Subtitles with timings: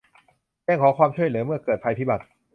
[0.63, 2.23] แจ้งขอความช่วยเหลือเมื่อเกิดภัยพิบัติ